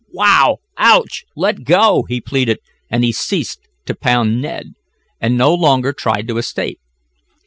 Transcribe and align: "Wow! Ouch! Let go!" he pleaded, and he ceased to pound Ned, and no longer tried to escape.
"Wow! 0.11 0.57
Ouch! 0.79 1.25
Let 1.35 1.63
go!" 1.63 2.05
he 2.09 2.19
pleaded, 2.19 2.57
and 2.89 3.03
he 3.03 3.11
ceased 3.11 3.59
to 3.85 3.93
pound 3.93 4.41
Ned, 4.41 4.73
and 5.19 5.37
no 5.37 5.53
longer 5.53 5.93
tried 5.93 6.27
to 6.29 6.39
escape. 6.39 6.79